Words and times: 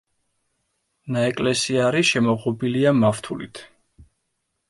ნაეკლესიარი 1.15 2.01
შემოღობილია 2.11 2.93
მავთულით. 3.03 3.63